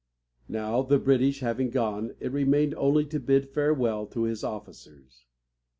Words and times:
Now, 0.49 0.81
the 0.81 0.97
British 0.97 1.41
having 1.41 1.69
gone, 1.69 2.15
it 2.19 2.31
remained 2.31 2.73
only 2.73 3.05
to 3.05 3.19
bid 3.19 3.47
farewell 3.49 4.07
to 4.07 4.23
his 4.23 4.43
officers. 4.43 5.25